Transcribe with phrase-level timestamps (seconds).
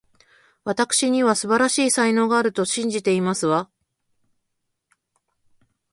[0.63, 3.69] わたくしには、素晴らしい才能があると信じていますわ